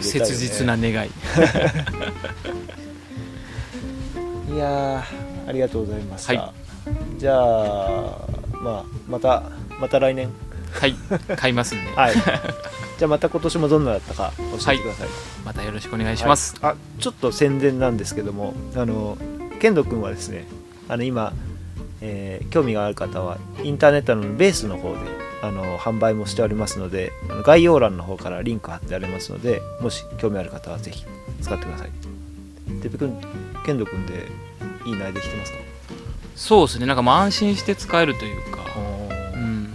[0.00, 1.10] 切実な願い。
[4.54, 5.02] いやー
[5.48, 6.52] ありがとうございました、は
[7.18, 8.18] じゃあ
[8.62, 9.42] まあまた
[9.80, 10.28] また来年。
[10.72, 10.94] はい
[11.36, 12.14] 買いますんで、 はい。
[12.14, 15.08] じゃあまた今年もどんなだったか教えてください、
[15.44, 16.72] またよろしくお願いします、はい。
[16.72, 19.18] あちょっと宣伝なんですけどもあの
[19.60, 20.46] 健人君はですね
[20.88, 21.34] あの今、
[22.00, 24.98] えー興味がある方はインターネットのベースの方で
[25.42, 27.12] あの販売もしておりますので
[27.44, 31.04] 概要欄の方からリンク貼ってありますのでもし興味ある方はぜひ
[31.42, 31.90] 使ってください。
[32.80, 33.20] てっぺくん
[33.66, 34.26] 健人君で
[34.86, 35.58] いい苗できてますか？
[36.34, 36.86] そうですね。
[36.86, 38.64] なんかまあ安心して使えるというか、
[39.34, 39.72] うん、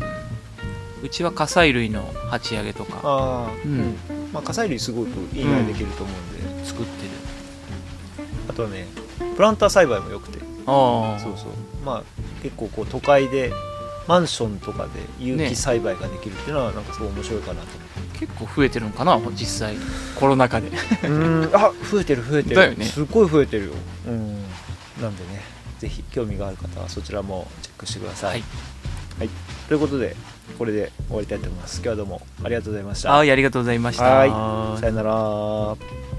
[1.03, 2.99] うちは火砕類の鉢上げとか。
[3.03, 3.80] ああううん。
[3.80, 3.97] ん、
[4.34, 7.10] まあ火砕類すごくいい苗できると思うんで、作ってる。
[8.49, 8.88] あとはね
[9.36, 10.39] プランター栽培も良くて。
[10.66, 11.49] ああそうそう。
[11.86, 12.03] まあ
[12.43, 13.51] 結構こう都会で
[14.08, 17.68] マンションとかで有ね機栽培ができるっていうのはなんかすごい面白いかなと。
[18.20, 19.20] 結構増えてるのかな？
[19.32, 19.76] 実際。
[20.20, 20.72] コロナ禍で。
[21.03, 21.55] 思ううん。
[21.55, 22.55] あ増えてる増えてる。
[22.55, 22.86] だよね。
[22.86, 23.74] すごい増えてるよ。
[24.08, 24.43] うん。
[25.01, 28.44] なんでねぜひ興味がある方はそちらもチェックしてください、はい。
[29.20, 29.30] はい、
[29.68, 30.16] ということで
[30.58, 31.78] これで終わりたいと思います。
[31.78, 33.12] 今日はどうもありがとうございました。
[33.12, 34.04] はいありがとうございました。
[34.04, 34.80] はい。
[34.80, 36.16] さよなら